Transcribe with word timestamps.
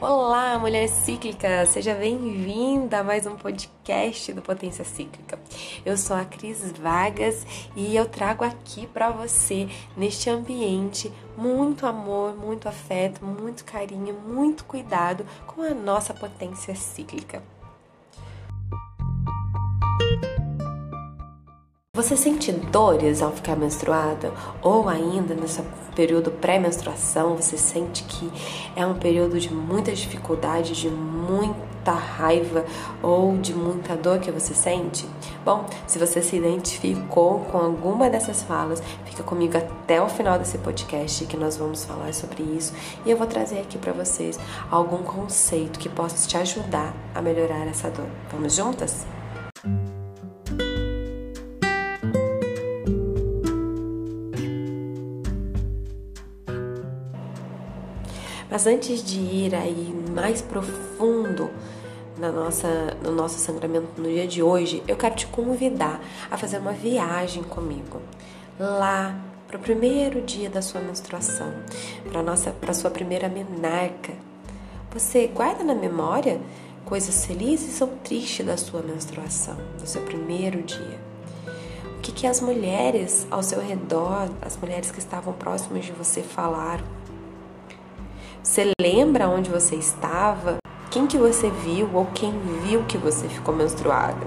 Olá, 0.00 0.56
mulher 0.56 0.88
cíclica! 0.88 1.66
Seja 1.66 1.92
bem-vinda 1.92 3.00
a 3.00 3.02
mais 3.02 3.26
um 3.26 3.34
podcast 3.34 4.32
do 4.32 4.40
Potência 4.40 4.84
Cíclica. 4.84 5.36
Eu 5.84 5.96
sou 5.96 6.14
a 6.16 6.24
Cris 6.24 6.70
Vargas 6.70 7.44
e 7.74 7.96
eu 7.96 8.06
trago 8.06 8.44
aqui 8.44 8.86
para 8.86 9.10
você, 9.10 9.68
neste 9.96 10.30
ambiente, 10.30 11.12
muito 11.36 11.84
amor, 11.84 12.36
muito 12.36 12.68
afeto, 12.68 13.24
muito 13.24 13.64
carinho, 13.64 14.14
muito 14.14 14.64
cuidado 14.66 15.26
com 15.48 15.62
a 15.62 15.74
nossa 15.74 16.14
potência 16.14 16.76
cíclica. 16.76 17.42
Você 21.98 22.16
sente 22.16 22.52
dores 22.52 23.20
ao 23.20 23.32
ficar 23.32 23.56
menstruada? 23.56 24.32
Ou 24.62 24.88
ainda 24.88 25.34
nesse 25.34 25.60
período 25.96 26.30
pré-menstruação, 26.30 27.34
você 27.34 27.58
sente 27.58 28.04
que 28.04 28.30
é 28.76 28.86
um 28.86 28.94
período 28.94 29.40
de 29.40 29.52
muita 29.52 29.92
dificuldade, 29.92 30.74
de 30.74 30.88
muita 30.88 31.90
raiva 31.90 32.64
ou 33.02 33.36
de 33.38 33.52
muita 33.52 33.96
dor 33.96 34.20
que 34.20 34.30
você 34.30 34.54
sente? 34.54 35.08
Bom, 35.44 35.66
se 35.88 35.98
você 35.98 36.22
se 36.22 36.36
identificou 36.36 37.40
com 37.50 37.58
alguma 37.58 38.08
dessas 38.08 38.44
falas, 38.44 38.80
fica 39.04 39.24
comigo 39.24 39.58
até 39.58 40.00
o 40.00 40.08
final 40.08 40.38
desse 40.38 40.56
podcast 40.58 41.26
que 41.26 41.36
nós 41.36 41.56
vamos 41.56 41.84
falar 41.84 42.14
sobre 42.14 42.44
isso 42.44 42.72
e 43.04 43.10
eu 43.10 43.16
vou 43.16 43.26
trazer 43.26 43.58
aqui 43.58 43.76
para 43.76 43.92
vocês 43.92 44.38
algum 44.70 44.98
conceito 44.98 45.80
que 45.80 45.88
possa 45.88 46.28
te 46.28 46.36
ajudar 46.36 46.94
a 47.12 47.20
melhorar 47.20 47.66
essa 47.66 47.90
dor. 47.90 48.06
Vamos 48.30 48.54
juntas? 48.54 49.17
Mas 58.50 58.66
antes 58.66 59.02
de 59.02 59.18
ir 59.18 59.54
aí 59.54 59.94
mais 60.14 60.40
profundo 60.40 61.50
na 62.16 62.32
nossa, 62.32 62.96
no 63.02 63.12
nosso 63.12 63.38
sangramento 63.38 63.88
no 63.96 64.08
dia 64.08 64.26
de 64.26 64.42
hoje, 64.42 64.82
eu 64.88 64.96
quero 64.96 65.14
te 65.14 65.26
convidar 65.26 66.00
a 66.30 66.36
fazer 66.36 66.58
uma 66.58 66.72
viagem 66.72 67.42
comigo 67.42 68.00
lá 68.58 69.14
para 69.46 69.56
o 69.56 69.60
primeiro 69.60 70.20
dia 70.20 70.50
da 70.50 70.60
sua 70.60 70.80
menstruação, 70.80 71.52
para 72.10 72.22
nossa, 72.22 72.50
para 72.50 72.74
sua 72.74 72.90
primeira 72.90 73.28
menarca. 73.28 74.12
Você 74.92 75.26
guarda 75.26 75.62
na 75.62 75.74
memória 75.74 76.40
coisas 76.84 77.24
felizes 77.24 77.80
ou 77.80 77.88
tristes 78.02 78.44
da 78.44 78.56
sua 78.56 78.82
menstruação, 78.82 79.56
do 79.78 79.86
seu 79.86 80.02
primeiro 80.02 80.62
dia? 80.62 80.98
O 81.96 82.00
que, 82.00 82.12
que 82.12 82.26
as 82.26 82.40
mulheres 82.40 83.26
ao 83.30 83.42
seu 83.42 83.60
redor, 83.60 84.28
as 84.42 84.56
mulheres 84.56 84.90
que 84.90 84.98
estavam 84.98 85.32
próximas 85.34 85.84
de 85.84 85.92
você 85.92 86.22
falaram? 86.22 86.97
Você 88.48 88.72
lembra 88.80 89.28
onde 89.28 89.50
você 89.50 89.76
estava? 89.76 90.56
Quem 90.90 91.06
que 91.06 91.18
você 91.18 91.50
viu 91.50 91.90
ou 91.92 92.06
quem 92.06 92.32
viu 92.64 92.82
que 92.84 92.96
você 92.96 93.28
ficou 93.28 93.54
menstruada? 93.54 94.26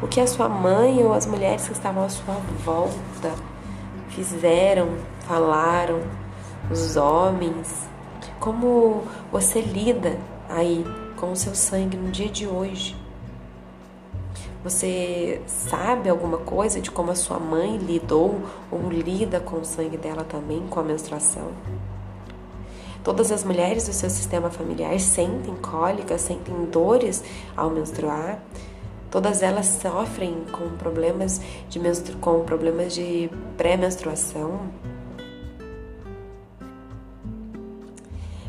O 0.00 0.06
que 0.06 0.20
a 0.20 0.28
sua 0.28 0.48
mãe 0.48 1.02
ou 1.02 1.12
as 1.12 1.26
mulheres 1.26 1.66
que 1.66 1.72
estavam 1.72 2.04
à 2.04 2.08
sua 2.08 2.36
volta 2.64 3.34
fizeram, 4.10 4.90
falaram, 5.26 6.02
os 6.70 6.94
homens? 6.96 7.88
Como 8.38 9.02
você 9.32 9.60
lida 9.60 10.16
aí 10.48 10.86
com 11.16 11.32
o 11.32 11.36
seu 11.36 11.56
sangue 11.56 11.96
no 11.96 12.12
dia 12.12 12.28
de 12.28 12.46
hoje? 12.46 12.96
Você 14.62 15.42
sabe 15.48 16.08
alguma 16.08 16.38
coisa 16.38 16.80
de 16.80 16.92
como 16.92 17.10
a 17.10 17.16
sua 17.16 17.40
mãe 17.40 17.76
lidou 17.76 18.40
ou 18.70 18.88
lida 18.88 19.40
com 19.40 19.56
o 19.56 19.64
sangue 19.64 19.96
dela 19.96 20.22
também, 20.22 20.64
com 20.68 20.78
a 20.78 20.84
menstruação? 20.84 21.50
Todas 23.02 23.32
as 23.32 23.44
mulheres 23.44 23.86
do 23.86 23.92
seu 23.92 24.10
sistema 24.10 24.50
familiar 24.50 24.98
sentem 25.00 25.54
cólicas, 25.56 26.20
sentem 26.20 26.66
dores 26.66 27.22
ao 27.56 27.70
menstruar. 27.70 28.42
Todas 29.10 29.42
elas 29.42 29.66
sofrem 29.66 30.44
com 30.52 30.68
problemas 30.76 31.40
de 31.68 31.78
menstru... 31.78 32.16
com 32.18 32.44
problemas 32.44 32.94
de 32.94 33.30
pré-menstruação. 33.56 34.60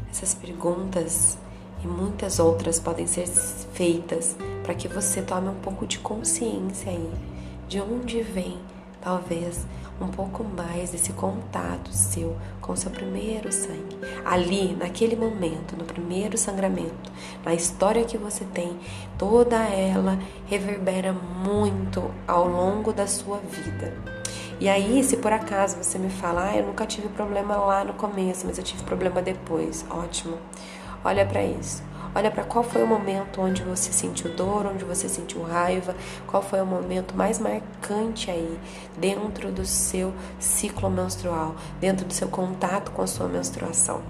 Essas 0.10 0.34
perguntas 0.34 1.38
e 1.84 1.88
muitas 1.88 2.38
outras 2.38 2.80
podem 2.80 3.08
ser 3.08 3.28
feitas 3.28 4.36
para 4.64 4.76
que 4.76 4.88
você 4.88 5.22
tome 5.22 5.48
um 5.48 5.56
pouco 5.56 5.88
de 5.88 5.98
consciência 5.98 6.92
aí 6.92 7.12
de 7.72 7.80
onde 7.80 8.22
vem, 8.22 8.58
talvez, 9.02 9.66
um 10.00 10.08
pouco 10.08 10.44
mais 10.44 10.92
desse 10.92 11.14
contato 11.14 11.92
seu 11.92 12.36
com 12.60 12.76
seu 12.76 12.90
primeiro 12.90 13.52
sangue. 13.52 13.98
Ali, 14.26 14.76
naquele 14.76 15.16
momento, 15.16 15.76
no 15.78 15.84
primeiro 15.84 16.38
sangramento, 16.38 17.12
na 17.44 17.54
história 17.54 18.04
que 18.06 18.18
você 18.18 18.46
tem, 18.46 18.80
toda 19.18 19.58
ela 19.58 20.18
reverbera 20.48 21.14
muito 21.14 22.10
ao 22.28 22.48
longo 22.48 22.94
da 22.94 23.08
sua 23.08 23.38
vida. 23.38 23.94
E 24.60 24.70
aí, 24.70 25.04
se 25.04 25.18
por 25.18 25.34
acaso 25.34 25.78
você 25.78 25.98
me 25.98 26.10
fala, 26.10 26.52
ah, 26.52 26.58
eu 26.58 26.68
nunca 26.68 26.86
tive 26.86 27.10
problema 27.10 27.56
lá 27.58 27.84
no 27.84 27.94
começo, 27.94 28.46
mas 28.46 28.60
eu 28.60 28.64
tive 28.64 28.84
problema 28.84 29.22
depois, 29.22 29.84
ótimo. 29.90 30.38
Olha 31.04 31.26
para 31.26 31.44
isso. 31.44 31.84
Olha 32.14 32.30
para 32.30 32.44
qual 32.44 32.64
foi 32.64 32.84
o 32.84 32.88
momento 32.88 33.42
onde 33.42 33.64
você 33.64 33.92
sentiu 33.94 34.36
dor, 34.36 34.66
onde 34.66 34.84
você 34.84 35.08
sentiu 35.08 35.42
raiva, 35.44 35.96
qual 36.28 36.44
foi 36.44 36.60
o 36.62 36.66
momento 36.66 37.16
mais 37.16 37.40
marcante 37.40 38.30
aí 38.30 38.60
dentro 38.98 39.50
do 39.50 39.66
seu 39.66 40.14
ciclo 40.38 40.90
menstrual, 40.90 41.56
dentro 41.80 42.06
do 42.06 42.14
seu 42.14 42.28
contato 42.28 42.92
com 42.92 43.02
a 43.02 43.08
sua 43.08 43.28
menstruação. 43.28 44.02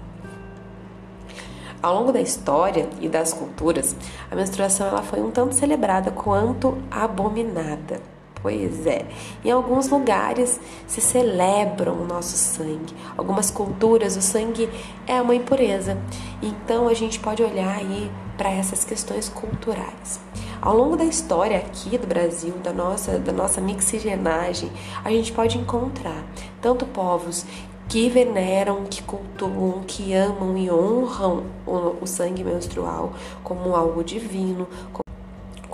Ao 1.80 1.94
longo 1.94 2.12
da 2.12 2.20
história 2.20 2.88
e 3.00 3.08
das 3.08 3.32
culturas, 3.32 3.94
a 4.30 4.34
menstruação 4.34 4.86
ela 4.86 5.02
foi 5.02 5.20
um 5.20 5.30
tanto 5.30 5.54
celebrada 5.54 6.10
quanto 6.10 6.78
abominada. 6.90 8.00
Pois 8.42 8.86
é, 8.88 9.06
em 9.44 9.50
alguns 9.52 9.88
lugares 9.88 10.60
se 10.86 11.00
celebram 11.00 11.94
o 11.94 12.04
nosso 12.04 12.36
sangue. 12.36 12.92
Algumas 13.16 13.50
culturas 13.52 14.16
o 14.16 14.22
sangue 14.22 14.68
é 15.06 15.22
uma 15.22 15.34
impureza. 15.34 15.96
Então 16.42 16.88
a 16.88 16.94
gente 16.94 17.20
pode 17.20 17.40
olhar 17.40 17.76
aí 17.76 18.10
para 18.36 18.50
essas 18.50 18.84
questões 18.84 19.28
culturais. 19.28 20.18
Ao 20.60 20.76
longo 20.76 20.96
da 20.96 21.04
história 21.04 21.58
aqui 21.58 21.96
do 21.96 22.06
Brasil, 22.06 22.54
da 22.62 22.72
nossa, 22.72 23.18
da 23.18 23.32
nossa 23.32 23.60
mixigenagem, 23.60 24.70
a 25.04 25.10
gente 25.10 25.32
pode 25.32 25.56
encontrar 25.58 26.24
tanto 26.60 26.84
povos 26.86 27.46
que 27.88 28.08
veneram, 28.08 28.84
que 28.84 29.02
cultuam, 29.02 29.82
que 29.86 30.14
amam 30.14 30.56
e 30.56 30.70
honram 30.70 31.44
o, 31.66 32.06
sangue 32.06 32.42
menstrual 32.42 33.12
como 33.44 33.76
algo 33.76 34.02
divino, 34.02 34.66
como 34.92 35.01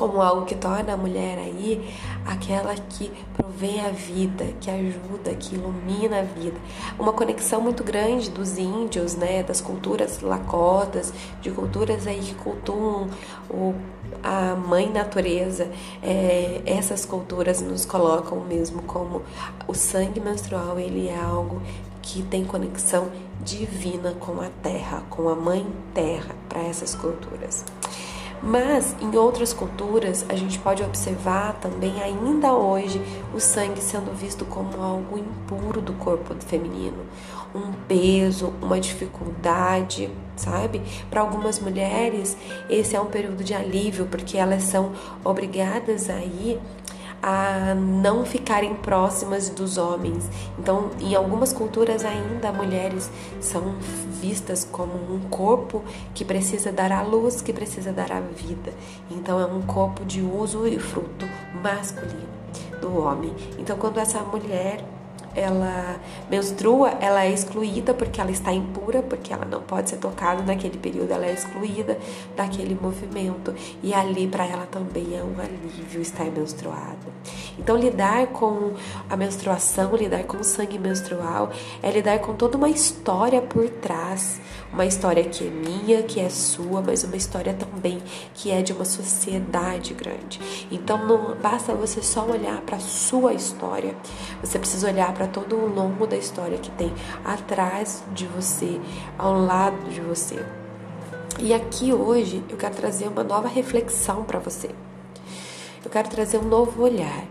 algo 0.04 0.44
que 0.44 0.54
torna 0.54 0.94
a 0.94 0.97
mulher 0.97 1.38
aí 1.38 1.88
aquela 2.26 2.75
que 2.75 3.10
provém 3.36 3.81
a 3.81 3.88
vida, 3.88 4.44
que 4.60 4.70
ajuda, 4.70 5.34
que 5.34 5.54
ilumina 5.54 6.20
a 6.20 6.22
vida. 6.22 6.56
Uma 6.98 7.12
conexão 7.12 7.60
muito 7.60 7.82
grande 7.82 8.31
dos 8.31 8.58
índios, 8.58 9.16
né, 9.16 9.42
das 9.42 9.60
culturas 9.60 10.20
lacotas, 10.20 11.12
de 11.41 11.50
culturas 11.50 12.06
aí 12.06 12.20
que 12.20 12.34
cultuam 12.34 13.08
o, 13.50 13.75
a 14.22 14.54
mãe 14.54 14.91
natureza. 14.91 15.70
É, 16.03 16.62
essas 16.66 17.04
culturas 17.04 17.60
nos 17.60 17.84
colocam 17.84 18.41
mesmo 18.41 18.82
como 18.82 19.22
o 19.66 19.75
sangue 19.75 20.20
menstrual, 20.20 20.78
ele 20.78 21.08
é 21.08 21.19
algo 21.19 21.62
que 22.03 22.22
tem 22.22 22.44
conexão 22.44 23.08
divina 23.44 24.12
com 24.20 24.41
a 24.41 24.48
terra, 24.62 25.03
com 25.08 25.28
a 25.28 25.34
mãe 25.34 25.66
terra 25.94 26.34
para 26.48 26.62
essas 26.62 26.94
culturas. 26.94 27.64
Mas 28.43 28.94
em 29.00 29.16
outras 29.16 29.53
culturas 29.53 30.25
a 30.28 30.34
gente 30.34 30.59
pode 30.59 30.82
observar 30.82 31.54
também 31.54 32.00
ainda 32.03 32.53
hoje 32.53 33.00
o 33.34 33.41
sangue 33.41 33.81
sendo 33.81 34.15
visto 34.15 34.44
como 34.44 34.82
algo 34.82 35.19
impuro 35.19 35.81
do 35.81 35.93
corpo 35.94 36.35
feminino, 36.46 37.05
um 37.55 37.73
peso, 37.88 38.52
uma 38.62 38.79
dificuldade, 38.79 40.11
sabe? 40.37 40.81
Para 41.11 41.20
algumas 41.20 41.58
mulheres 41.58 42.37
esse 42.70 42.94
é 42.94 43.00
um 43.00 43.06
período 43.06 43.43
de 43.43 43.55
alívio 43.55 44.06
porque 44.06 44.37
elas 44.37 44.62
são 44.62 44.93
obrigadas 45.25 46.08
a 46.08 46.19
ir 46.19 46.61
a 47.23 47.75
não 47.75 48.25
ficarem 48.25 48.75
próximas 48.75 49.49
dos 49.49 49.79
homens. 49.79 50.29
Então, 50.59 50.91
em 51.00 51.15
algumas 51.15 51.53
culturas 51.53 52.05
ainda 52.05 52.53
mulheres 52.53 53.11
são 53.41 53.75
vistas 54.20 54.67
como 54.70 54.93
um 54.93 55.20
corpo 55.29 55.82
que 56.15 56.25
precisa 56.25 56.73
dar 56.73 56.93
a 56.93 57.03
luz, 57.03 57.41
que 57.41 57.53
precisa 57.53 57.93
dar 57.93 58.12
a 58.12 58.20
vida. 58.20 58.73
Então, 59.11 59.41
é 59.41 59.47
um 59.47 59.62
corpo 59.62 60.05
de 60.05 60.20
uso 60.20 60.67
e 60.67 60.79
fruto 60.79 61.26
masculino 61.62 62.38
do 62.81 62.99
homem. 62.99 63.35
Então, 63.59 63.76
quando 63.76 63.99
essa 63.99 64.21
mulher 64.21 64.85
ela 65.38 66.00
menstrua, 66.31 66.90
ela 67.00 67.25
é 67.25 67.32
excluída 67.32 67.94
porque 67.94 68.20
ela 68.20 68.31
está 68.31 68.52
impura, 68.52 69.02
porque 69.02 69.32
ela 69.32 69.44
não 69.44 69.62
pode 69.62 69.90
ser 69.90 69.96
tocada 69.96 70.43
naquele 70.43 70.76
período, 70.79 71.12
ela 71.12 71.26
é 71.26 71.32
excluída 71.32 71.99
daquele 72.37 72.79
movimento. 72.81 73.55
E 73.82 73.94
ali 73.94 74.26
para 74.26 74.46
ela 74.46 74.67
também 74.67 75.17
é 75.17 75.23
um 75.23 75.40
alívio 75.40 76.00
estar 76.00 76.25
menstruada. 76.25 76.96
Então, 77.58 77.76
lidar 77.76 78.29
com 78.29 78.73
a 79.08 79.17
menstruação, 79.17 79.94
lidar 79.96 80.25
com 80.25 80.38
o 80.38 80.44
sangue 80.44 80.79
menstrual, 80.79 81.50
é 81.82 81.90
lidar 81.90 82.19
com 82.20 82.35
toda 82.35 82.56
uma 82.56 82.69
história 82.69 83.40
por 83.40 83.69
trás. 83.69 84.40
Uma 84.73 84.85
história 84.85 85.25
que 85.25 85.46
é 85.46 85.50
minha, 85.50 86.02
que 86.02 86.20
é 86.20 86.29
sua, 86.29 86.82
mas 86.82 87.02
uma 87.02 87.17
história 87.17 87.55
também 87.55 88.02
que 88.35 88.50
é 88.50 88.61
de 88.61 88.73
uma 88.73 88.85
sociedade 88.85 89.94
grande. 89.94 90.38
Então, 90.70 91.06
não 91.06 91.35
basta 91.37 91.73
você 91.75 92.02
só 92.02 92.26
olhar 92.26 92.61
para 92.62 92.79
sua 92.79 93.32
história, 93.32 93.94
você 94.43 94.58
precisa 94.58 94.88
olhar 94.88 95.12
para 95.14 95.26
todo 95.28 95.56
o 95.56 95.72
longo 95.72 96.06
da 96.06 96.16
história 96.16 96.58
que 96.58 96.70
tem 96.72 96.92
atrás 97.25 98.02
de 98.12 98.26
você, 98.26 98.80
ao 99.16 99.38
lado 99.38 99.88
de 99.90 100.00
você. 100.00 100.44
E 101.38 101.54
aqui 101.54 101.92
hoje 101.92 102.42
eu 102.48 102.56
quero 102.56 102.75
trazer 102.75 103.06
uma 103.06 103.22
nova 103.22 103.46
reflexão 103.46 104.25
para 104.25 104.38
você. 104.38 104.70
Eu 105.84 105.90
quero 105.90 106.08
trazer 106.08 106.38
um 106.38 106.48
novo 106.48 106.82
olhar. 106.82 107.25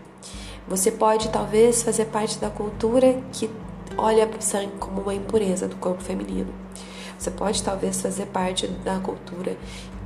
Você 0.66 0.90
pode 0.90 1.28
talvez 1.28 1.82
fazer 1.82 2.06
parte 2.06 2.38
da 2.38 2.48
cultura 2.48 3.20
que 3.32 3.50
olha 3.96 4.26
para 4.26 4.38
o 4.38 4.42
sangue 4.42 4.72
como 4.78 5.02
uma 5.02 5.14
impureza 5.14 5.68
do 5.68 5.76
corpo 5.76 6.02
feminino. 6.02 6.52
Você 7.18 7.30
pode 7.30 7.62
talvez 7.62 8.00
fazer 8.00 8.26
parte 8.26 8.66
da 8.66 8.98
cultura 8.98 9.56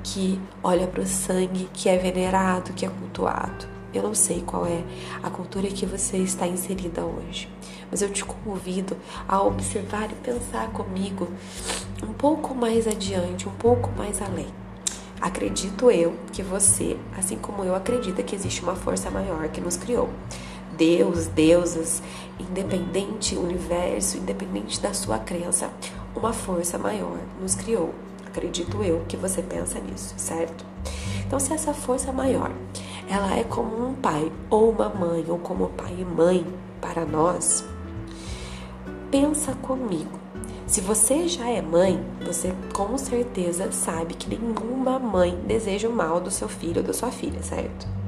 que 0.03 0.41
olha 0.63 0.87
para 0.87 1.03
o 1.03 1.07
sangue, 1.07 1.69
que 1.73 1.89
é 1.89 1.97
venerado, 1.97 2.73
que 2.73 2.85
é 2.85 2.89
cultuado. 2.89 3.82
Eu 3.95 4.03
não 4.03 4.15
sei 4.15 4.43
qual 4.43 4.65
é 4.65 4.83
a 5.23 5.29
cultura 5.29 5.69
que 5.69 5.85
você 5.85 6.17
está 6.17 6.47
inserida 6.47 7.05
hoje, 7.05 7.49
mas 7.91 8.01
eu 8.01 8.11
te 8.11 8.25
convido 8.25 8.97
a 9.29 9.43
observar 9.43 10.11
e 10.11 10.15
pensar 10.15 10.71
comigo 10.71 11.29
um 12.03 12.13
pouco 12.13 12.55
mais 12.55 12.87
adiante, 12.87 13.49
um 13.49 13.53
pouco 13.53 13.91
mais 13.97 14.23
além. 14.23 14.49
Acredito 15.21 15.91
eu 15.91 16.17
que 16.33 16.43
você, 16.43 16.97
assim 17.17 17.37
como 17.37 17.63
eu, 17.65 17.75
acredita 17.75 18.23
que 18.23 18.35
existe 18.35 18.63
uma 18.63 18.75
força 18.75 19.11
maior 19.11 19.49
que 19.49 19.61
nos 19.61 19.77
criou. 19.77 20.09
Deus, 20.77 21.27
deusas, 21.27 22.03
independente 22.41 23.37
universo, 23.37 24.17
independente 24.17 24.81
da 24.81 24.95
sua 24.95 25.19
crença, 25.19 25.71
uma 26.17 26.33
força 26.33 26.79
maior 26.79 27.19
nos 27.41 27.55
criou. 27.55 27.95
Acredito 28.27 28.83
eu 28.83 29.05
que 29.07 29.17
você 29.17 29.43
pensa 29.43 29.79
nisso, 29.79 30.15
certo? 30.17 30.65
Então, 31.27 31.39
se 31.39 31.53
essa 31.53 31.73
força 31.73 32.11
maior, 32.11 32.51
ela 33.09 33.37
é 33.37 33.45
como 33.45 33.89
um 33.89 33.95
pai 33.95 34.31
ou 34.49 34.71
uma 34.71 34.89
mãe, 34.89 35.25
ou 35.29 35.39
como 35.39 35.69
pai 35.69 35.95
e 35.99 36.05
mãe 36.05 36.47
para 36.81 37.05
nós, 37.05 37.65
pensa 39.11 39.53
comigo. 39.55 40.21
Se 40.67 40.81
você 40.81 41.29
já 41.29 41.49
é 41.49 41.61
mãe, 41.61 42.03
você 42.25 42.55
com 42.73 42.97
certeza 42.97 43.71
sabe 43.73 44.15
que 44.15 44.29
nenhuma 44.29 44.99
mãe 44.99 45.39
deseja 45.47 45.89
o 45.89 45.93
mal 45.93 46.21
do 46.21 46.31
seu 46.31 46.49
filho 46.49 46.79
ou 46.79 46.83
da 46.83 46.93
sua 46.93 47.11
filha, 47.11 47.43
certo? 47.43 48.02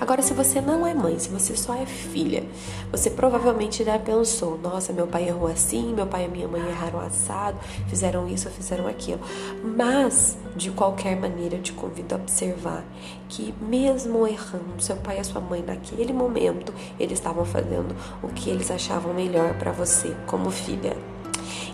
Agora, 0.00 0.22
se 0.22 0.34
você 0.34 0.60
não 0.60 0.86
é 0.86 0.94
mãe, 0.94 1.18
se 1.18 1.28
você 1.28 1.56
só 1.56 1.74
é 1.74 1.86
filha, 1.86 2.44
você 2.90 3.10
provavelmente 3.10 3.84
já 3.84 3.98
pensou: 3.98 4.58
nossa, 4.58 4.92
meu 4.92 5.06
pai 5.06 5.28
errou 5.28 5.48
assim, 5.48 5.94
meu 5.94 6.06
pai 6.06 6.24
e 6.24 6.28
minha 6.28 6.48
mãe 6.48 6.60
erraram 6.60 7.00
assado, 7.00 7.58
fizeram 7.88 8.28
isso, 8.28 8.48
fizeram 8.50 8.86
aquilo. 8.86 9.20
Mas, 9.62 10.36
de 10.56 10.70
qualquer 10.70 11.16
maneira, 11.16 11.56
eu 11.56 11.62
te 11.62 11.72
convido 11.72 12.14
a 12.14 12.18
observar 12.18 12.84
que, 13.28 13.54
mesmo 13.60 14.26
errando, 14.26 14.80
seu 14.80 14.96
pai 14.96 15.20
e 15.20 15.24
sua 15.24 15.40
mãe 15.40 15.62
naquele 15.66 16.12
momento, 16.12 16.72
eles 16.98 17.18
estavam 17.18 17.44
fazendo 17.44 17.94
o 18.22 18.28
que 18.28 18.50
eles 18.50 18.70
achavam 18.70 19.14
melhor 19.14 19.54
para 19.54 19.72
você, 19.72 20.14
como 20.26 20.50
filha. 20.50 21.13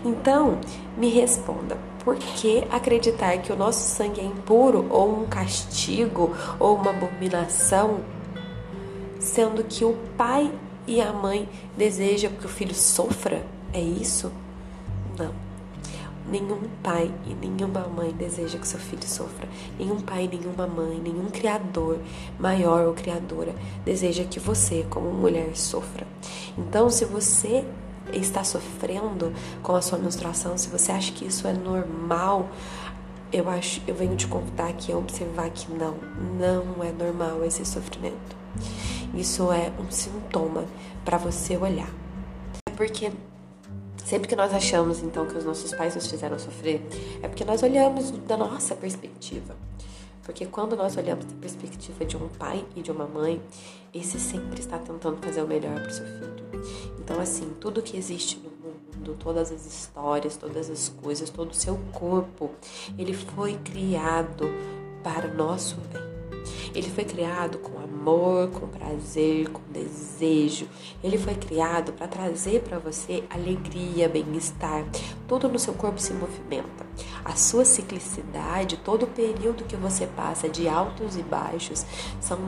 Então, 0.03 0.59
me 0.97 1.09
responda: 1.09 1.77
por 2.03 2.15
que 2.15 2.63
acreditar 2.71 3.37
que 3.37 3.51
o 3.51 3.55
nosso 3.55 3.79
sangue 3.79 4.21
é 4.21 4.23
impuro 4.23 4.87
ou 4.89 5.21
um 5.21 5.25
castigo 5.27 6.35
ou 6.59 6.75
uma 6.75 6.91
abominação, 6.91 7.99
sendo 9.19 9.63
que 9.63 9.85
o 9.85 9.95
pai 10.17 10.51
e 10.87 10.99
a 10.99 11.13
mãe 11.13 11.47
desejam 11.77 12.31
que 12.31 12.45
o 12.45 12.49
filho 12.49 12.73
sofra? 12.73 13.45
É 13.73 13.79
isso? 13.79 14.31
Não. 15.17 15.31
Nenhum 16.29 16.61
pai 16.81 17.11
e 17.25 17.33
nenhuma 17.33 17.87
mãe 17.87 18.11
deseja 18.11 18.57
que 18.57 18.67
seu 18.67 18.79
filho 18.79 19.03
sofra. 19.03 19.49
Nenhum 19.77 19.99
pai, 19.99 20.29
nenhuma 20.31 20.65
mãe, 20.65 20.99
nenhum 21.03 21.29
criador 21.29 21.99
maior 22.39 22.85
ou 22.87 22.93
criadora 22.93 23.53
deseja 23.83 24.23
que 24.23 24.39
você, 24.39 24.85
como 24.89 25.11
mulher, 25.11 25.55
sofra. 25.55 26.07
Então, 26.57 26.89
se 26.89 27.05
você 27.05 27.65
está 28.13 28.43
sofrendo 28.43 29.33
com 29.61 29.75
a 29.75 29.81
sua 29.81 29.97
menstruação, 29.97 30.57
se 30.57 30.67
você 30.69 30.91
acha 30.91 31.11
que 31.11 31.25
isso 31.25 31.47
é 31.47 31.53
normal, 31.53 32.49
eu 33.31 33.49
acho, 33.49 33.81
eu 33.87 33.95
venho 33.95 34.15
te 34.15 34.27
convidar 34.27 34.67
aqui 34.67 34.91
a 34.91 34.97
observar 34.97 35.49
que 35.49 35.71
não, 35.71 35.95
não 36.37 36.83
é 36.83 36.91
normal 36.91 37.43
esse 37.45 37.65
sofrimento. 37.65 38.35
Isso 39.13 39.51
é 39.51 39.71
um 39.79 39.89
sintoma 39.89 40.65
para 41.05 41.17
você 41.17 41.55
olhar. 41.55 41.89
Porque 42.75 43.11
sempre 44.03 44.27
que 44.27 44.35
nós 44.35 44.53
achamos 44.53 45.01
então 45.01 45.25
que 45.25 45.37
os 45.37 45.45
nossos 45.45 45.73
pais 45.73 45.95
nos 45.95 46.07
fizeram 46.07 46.37
sofrer, 46.37 46.81
é 47.21 47.27
porque 47.27 47.45
nós 47.45 47.63
olhamos 47.63 48.11
da 48.11 48.35
nossa 48.35 48.75
perspectiva. 48.75 49.55
Porque 50.23 50.45
quando 50.45 50.75
nós 50.75 50.95
olhamos 50.97 51.25
da 51.25 51.33
perspectiva 51.35 52.05
de 52.05 52.15
um 52.15 52.27
pai 52.27 52.65
e 52.75 52.81
de 52.81 52.91
uma 52.91 53.05
mãe, 53.05 53.41
esse 53.93 54.19
sempre 54.19 54.59
está 54.59 54.77
tentando 54.77 55.17
fazer 55.17 55.41
o 55.41 55.47
melhor 55.47 55.73
para 55.75 55.87
o 55.87 55.91
seu 55.91 56.05
filho. 56.05 56.90
Então, 57.11 57.21
assim, 57.21 57.51
tudo 57.59 57.81
que 57.81 57.97
existe 57.97 58.39
no 58.39 58.49
mundo, 58.49 59.17
todas 59.19 59.51
as 59.51 59.65
histórias, 59.65 60.37
todas 60.37 60.69
as 60.69 60.87
coisas, 60.87 61.29
todo 61.29 61.51
o 61.51 61.53
seu 61.53 61.77
corpo, 61.91 62.51
ele 62.97 63.13
foi 63.13 63.55
criado 63.57 64.49
para 65.03 65.27
o 65.27 65.35
nosso 65.35 65.75
bem. 65.91 66.01
Ele 66.73 66.89
foi 66.89 67.03
criado 67.03 67.57
com 67.57 67.77
amor, 67.79 68.49
com 68.51 68.65
prazer, 68.65 69.49
com 69.49 69.61
desejo. 69.73 70.69
Ele 71.03 71.17
foi 71.17 71.35
criado 71.35 71.91
para 71.91 72.07
trazer 72.07 72.61
para 72.61 72.79
você 72.79 73.25
alegria, 73.29 74.07
bem-estar. 74.07 74.85
Tudo 75.27 75.49
no 75.49 75.59
seu 75.59 75.73
corpo 75.73 75.99
se 75.99 76.13
movimenta. 76.13 76.87
A 77.25 77.35
sua 77.35 77.65
ciclicidade, 77.65 78.77
todo 78.77 79.03
o 79.03 79.07
período 79.07 79.65
que 79.65 79.75
você 79.75 80.07
passa 80.07 80.47
de 80.47 80.69
altos 80.69 81.17
e 81.17 81.21
baixos, 81.21 81.85
são 82.21 82.39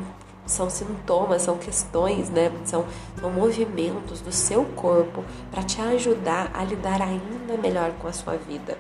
são 0.46 0.70
sintomas, 0.70 1.42
são 1.42 1.58
questões, 1.58 2.30
né? 2.30 2.52
São, 2.66 2.86
são 3.20 3.32
movimentos 3.32 4.22
do 4.22 4.32
seu 4.32 4.66
corpo 4.76 5.24
para 5.52 5.64
te 5.64 5.82
ajudar 5.82 6.52
a 6.54 6.64
lidar 6.64 7.02
ainda 7.02 7.58
melhor 7.58 7.92
com 8.00 8.08
a 8.08 8.14
sua 8.14 8.36
vida. 8.36 8.78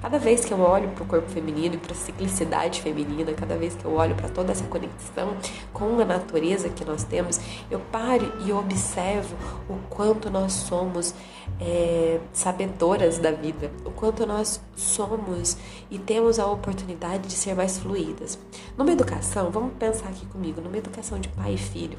Cada 0.00 0.18
vez 0.18 0.44
que 0.44 0.52
eu 0.52 0.60
olho 0.60 0.88
para 0.90 1.04
o 1.04 1.06
corpo 1.06 1.28
feminino 1.30 1.74
e 1.74 1.78
para 1.78 1.92
a 1.92 1.96
ciclicidade 1.96 2.82
feminina, 2.82 3.32
cada 3.32 3.56
vez 3.56 3.74
que 3.74 3.84
eu 3.84 3.94
olho 3.94 4.14
para 4.14 4.28
toda 4.28 4.52
essa 4.52 4.64
conexão 4.64 5.36
com 5.72 5.98
a 6.00 6.04
natureza 6.04 6.68
que 6.68 6.84
nós 6.84 7.04
temos, 7.04 7.40
eu 7.70 7.80
paro 7.92 8.32
e 8.46 8.52
observo 8.52 9.34
o 9.68 9.76
quanto 9.88 10.30
nós 10.30 10.52
somos 10.52 11.14
é, 11.60 12.20
sabedoras 12.32 13.18
da 13.18 13.30
vida, 13.30 13.70
o 13.84 13.90
quanto 13.90 14.26
nós 14.26 14.60
somos 14.76 15.56
e 15.90 15.98
temos 15.98 16.38
a 16.38 16.46
oportunidade 16.46 17.28
de 17.28 17.34
ser 17.34 17.54
mais 17.54 17.78
fluídas. 17.78 18.38
Numa 18.76 18.92
educação, 18.92 19.50
vamos 19.50 19.72
pensar 19.78 20.08
aqui 20.08 20.26
comigo, 20.26 20.60
numa 20.60 20.76
educação 20.76 21.18
de 21.18 21.28
pai 21.28 21.54
e 21.54 21.58
filho, 21.58 21.98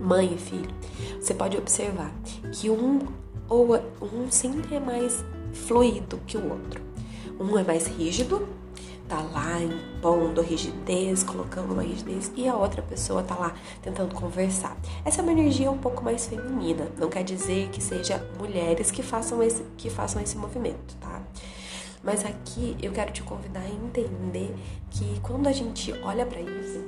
mãe 0.00 0.34
e 0.34 0.38
filho, 0.38 0.70
você 1.20 1.34
pode 1.34 1.56
observar 1.56 2.12
que 2.52 2.68
um 2.70 3.00
ou 3.48 3.76
um 4.02 4.30
sempre 4.30 4.74
é 4.74 4.80
mais 4.80 5.24
fluido 5.52 6.18
que 6.26 6.36
o 6.36 6.50
outro. 6.50 6.80
Um 7.38 7.58
é 7.58 7.64
mais 7.64 7.86
rígido, 7.86 8.46
tá 9.08 9.20
lá 9.20 9.60
impondo 9.60 10.40
rigidez, 10.40 11.22
colocando 11.22 11.72
uma 11.72 11.82
rigidez, 11.82 12.32
e 12.36 12.48
a 12.48 12.56
outra 12.56 12.80
pessoa 12.82 13.22
tá 13.22 13.34
lá 13.34 13.54
tentando 13.82 14.14
conversar. 14.14 14.76
Essa 15.04 15.20
é 15.20 15.22
uma 15.22 15.32
energia 15.32 15.70
um 15.70 15.78
pouco 15.78 16.02
mais 16.02 16.26
feminina, 16.26 16.88
não 16.98 17.08
quer 17.08 17.22
dizer 17.22 17.68
que 17.70 17.82
seja 17.82 18.26
mulheres 18.38 18.90
que 18.90 19.02
façam 19.02 19.42
esse, 19.42 19.62
que 19.76 19.90
façam 19.90 20.22
esse 20.22 20.36
movimento, 20.36 20.96
tá? 21.00 21.22
Mas 22.02 22.24
aqui 22.24 22.76
eu 22.82 22.92
quero 22.92 23.12
te 23.12 23.22
convidar 23.22 23.60
a 23.60 23.68
entender 23.68 24.54
que 24.90 25.20
quando 25.20 25.46
a 25.46 25.52
gente 25.52 25.92
olha 26.02 26.26
para 26.26 26.40
isso, 26.40 26.80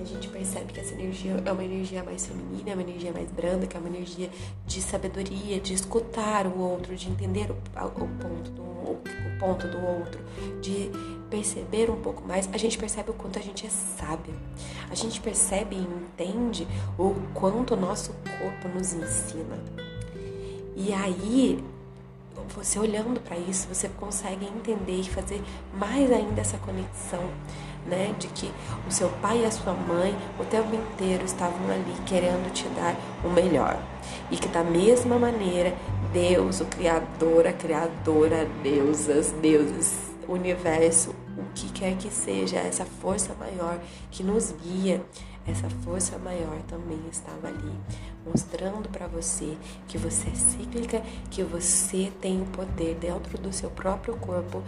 a 0.00 0.04
gente 0.06 0.28
percebe 0.28 0.72
que 0.72 0.80
essa 0.80 0.92
energia 0.92 1.42
é 1.44 1.52
uma 1.52 1.64
energia 1.64 2.04
mais 2.04 2.26
feminina, 2.26 2.70
é 2.70 2.74
uma 2.74 2.82
energia 2.82 3.10
mais 3.12 3.30
branda, 3.30 3.66
que 3.66 3.76
é 3.76 3.80
uma 3.80 3.88
energia 3.88 4.28
de 4.66 4.82
sabedoria, 4.82 5.58
de 5.58 5.72
escutar 5.72 6.46
o 6.46 6.58
outro, 6.58 6.94
de 6.94 7.08
entender 7.08 7.50
o, 7.50 7.54
o 7.54 8.08
ponto 8.08 8.50
do, 8.50 8.62
o, 8.62 9.02
ponto 9.40 9.66
do 9.66 9.78
outro, 9.78 10.20
de 10.60 10.90
perceber 11.30 11.90
um 11.90 12.00
pouco 12.00 12.22
mais, 12.26 12.48
a 12.52 12.58
gente 12.58 12.76
percebe 12.76 13.10
o 13.10 13.14
quanto 13.14 13.38
a 13.38 13.42
gente 13.42 13.66
é 13.66 13.70
sábia. 13.70 14.34
A 14.90 14.94
gente 14.94 15.20
percebe 15.20 15.74
e 15.74 15.80
entende 15.80 16.68
o 16.98 17.14
quanto 17.32 17.74
o 17.74 17.76
nosso 17.76 18.14
corpo 18.38 18.68
nos 18.68 18.92
ensina. 18.92 19.58
E 20.76 20.92
aí 20.92 21.64
você 22.54 22.78
olhando 22.78 23.20
para 23.20 23.36
isso, 23.36 23.68
você 23.68 23.88
consegue 23.88 24.46
entender 24.46 25.00
e 25.00 25.08
fazer 25.08 25.42
mais 25.72 26.10
ainda 26.10 26.40
essa 26.40 26.58
conexão, 26.58 27.22
né, 27.86 28.14
de 28.18 28.28
que 28.28 28.50
o 28.88 28.90
seu 28.90 29.08
pai 29.20 29.42
e 29.42 29.44
a 29.44 29.50
sua 29.50 29.72
mãe 29.72 30.16
o 30.38 30.44
tempo 30.44 30.74
inteiro 30.74 31.24
estavam 31.24 31.70
ali 31.70 31.94
querendo 32.06 32.52
te 32.52 32.66
dar 32.68 32.96
o 33.24 33.28
melhor. 33.28 33.78
E 34.30 34.36
que 34.36 34.48
da 34.48 34.64
mesma 34.64 35.18
maneira, 35.18 35.74
Deus, 36.12 36.60
o 36.60 36.64
criador, 36.66 37.46
a 37.46 37.52
criadora, 37.52 38.46
deusas, 38.62 39.32
deuses, 39.42 40.14
universo, 40.28 41.14
o 41.36 41.44
que 41.54 41.70
quer 41.72 41.96
que 41.96 42.10
seja, 42.10 42.56
essa 42.56 42.84
força 42.84 43.34
maior 43.38 43.78
que 44.10 44.22
nos 44.22 44.54
guia, 44.62 45.02
essa 45.46 45.68
força 45.84 46.16
maior 46.18 46.58
também 46.68 47.00
estava 47.10 47.48
ali, 47.48 47.72
mostrando 48.26 48.88
para 48.88 49.06
você 49.06 49.56
que 49.86 49.98
você 49.98 50.28
é 50.28 50.34
cíclica, 50.34 51.02
que 51.30 51.42
você 51.42 52.12
tem 52.20 52.40
o 52.40 52.46
poder 52.46 52.94
dentro 52.96 53.38
do 53.38 53.52
seu 53.52 53.70
próprio 53.70 54.16
corpo 54.16 54.62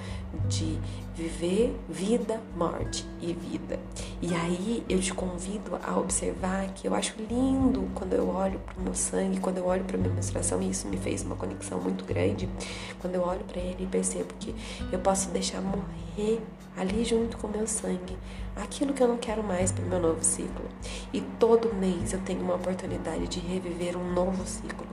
de 0.49 0.79
viver 1.15 1.75
vida, 1.89 2.41
morte 2.57 3.07
e 3.21 3.33
vida. 3.33 3.79
E 4.21 4.35
aí 4.35 4.85
eu 4.89 5.01
te 5.01 5.15
convido 5.15 5.79
a 5.83 5.99
observar 5.99 6.69
que 6.75 6.87
eu 6.87 6.95
acho 6.95 7.15
lindo 7.19 7.89
quando 7.95 8.13
eu 8.13 8.29
olho 8.29 8.59
para 8.61 8.79
o 8.79 8.83
meu 8.83 8.95
sangue, 8.95 9.41
quando 9.41 9.59
eu 9.59 9.67
olho 9.67 9.85
para 9.85 9.97
minha 9.97 10.13
menstruação, 10.13 10.61
e 10.61 10.71
isso 10.71 10.87
me 10.89 10.97
fez 10.97 11.23
uma 11.23 11.37
conexão 11.37 11.81
muito 11.81 12.05
grande. 12.05 12.49
Quando 13.01 13.15
eu 13.15 13.23
olho 13.23 13.45
para 13.45 13.61
ele 13.61 13.85
e 13.85 13.87
percebo 13.87 14.35
que 14.39 14.55
eu 14.93 14.99
posso 14.99 15.31
deixar 15.31 15.61
morrer 15.61 16.43
ali 16.77 17.05
junto 17.05 17.39
com 17.39 17.47
o 17.47 17.51
meu 17.51 17.67
sangue 17.67 18.17
aquilo 18.57 18.95
que 18.95 19.03
eu 19.03 19.09
não 19.09 19.19
quero 19.19 19.43
mais 19.43 19.71
para 19.71 19.85
meu 19.85 20.01
novo 20.01 20.25
ciclo. 20.25 20.65
E 21.13 21.21
todo 21.21 21.75
mês 21.75 22.13
eu 22.13 22.21
tenho 22.21 22.41
uma 22.41 22.55
oportunidade 22.55 23.29
de 23.29 23.39
reviver 23.47 23.97
um 23.97 24.13
novo 24.13 24.47
ciclo. 24.47 24.87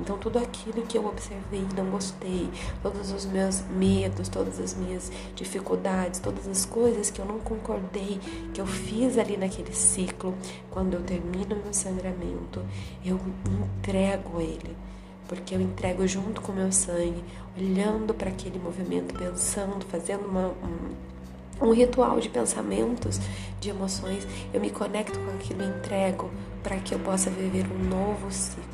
Então, 0.00 0.18
tudo 0.18 0.38
aquilo 0.38 0.82
que 0.82 0.98
eu 0.98 1.06
observei 1.06 1.60
e 1.60 1.74
não 1.74 1.90
gostei, 1.90 2.50
todos 2.82 3.12
os 3.12 3.24
meus 3.26 3.62
medos, 3.62 4.28
todas 4.28 4.58
as 4.58 4.74
minhas 4.74 5.10
dificuldades, 5.34 6.20
todas 6.20 6.46
as 6.48 6.64
coisas 6.64 7.10
que 7.10 7.20
eu 7.20 7.24
não 7.24 7.38
concordei, 7.38 8.20
que 8.52 8.60
eu 8.60 8.66
fiz 8.66 9.16
ali 9.18 9.36
naquele 9.36 9.72
ciclo, 9.72 10.34
quando 10.70 10.94
eu 10.94 11.02
termino 11.02 11.56
meu 11.56 11.72
sangramento, 11.72 12.64
eu 13.04 13.18
entrego 13.78 14.40
ele 14.40 14.76
porque 15.30 15.54
eu 15.54 15.60
entrego 15.60 16.04
junto 16.08 16.40
com 16.40 16.50
o 16.50 16.54
meu 16.56 16.72
sangue, 16.72 17.22
olhando 17.56 18.12
para 18.12 18.30
aquele 18.30 18.58
movimento, 18.58 19.14
pensando, 19.14 19.86
fazendo 19.86 20.26
uma, 20.26 20.48
um, 20.48 20.90
um 21.60 21.72
ritual 21.72 22.18
de 22.20 22.28
pensamentos, 22.28 23.20
de 23.60 23.70
emoções, 23.70 24.26
eu 24.52 24.60
me 24.60 24.70
conecto 24.70 25.18
com 25.18 25.30
aquilo 25.32 25.62
e 25.62 25.66
entrego 25.66 26.30
para 26.62 26.76
que 26.76 26.94
eu 26.94 26.98
possa 26.98 27.30
viver 27.30 27.66
um 27.70 27.88
novo 27.88 28.30
ciclo. 28.30 28.64